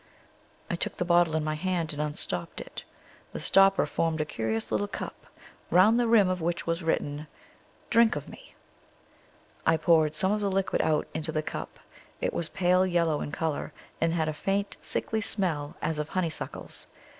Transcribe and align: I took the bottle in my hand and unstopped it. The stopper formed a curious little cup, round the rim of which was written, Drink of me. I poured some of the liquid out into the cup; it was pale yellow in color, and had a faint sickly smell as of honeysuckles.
I 0.67 0.75
took 0.75 0.97
the 0.97 1.05
bottle 1.05 1.35
in 1.35 1.43
my 1.43 1.53
hand 1.53 1.93
and 1.93 2.01
unstopped 2.01 2.59
it. 2.59 2.83
The 3.33 3.39
stopper 3.39 3.85
formed 3.85 4.19
a 4.19 4.25
curious 4.25 4.71
little 4.71 4.87
cup, 4.87 5.27
round 5.69 5.99
the 5.99 6.07
rim 6.07 6.27
of 6.27 6.41
which 6.41 6.65
was 6.65 6.81
written, 6.81 7.27
Drink 7.91 8.15
of 8.15 8.27
me. 8.27 8.55
I 9.63 9.77
poured 9.77 10.15
some 10.15 10.31
of 10.31 10.41
the 10.41 10.49
liquid 10.49 10.81
out 10.81 11.07
into 11.13 11.31
the 11.31 11.43
cup; 11.43 11.77
it 12.19 12.33
was 12.33 12.49
pale 12.49 12.83
yellow 12.83 13.21
in 13.21 13.31
color, 13.31 13.73
and 14.01 14.11
had 14.11 14.27
a 14.27 14.33
faint 14.33 14.75
sickly 14.81 15.21
smell 15.21 15.75
as 15.83 15.99
of 15.99 16.09
honeysuckles. 16.09 16.87